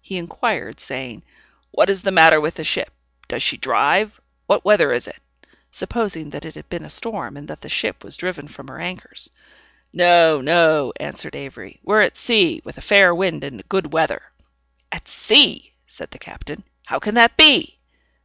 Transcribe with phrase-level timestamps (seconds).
[0.00, 1.24] He inquired, saying,
[1.72, 2.92] "What is the matter with the ship?
[3.26, 4.20] does she drive?
[4.46, 5.20] what weather is it?"
[5.72, 8.78] supposing that it had been a storm, and that the ship was driven from her
[8.80, 9.28] anchors.
[9.92, 14.22] "No, no," answered Avery, "we're at sea, with a fair wind and a good weather."
[14.92, 17.80] "At sea!" said the captain: "how can that be?"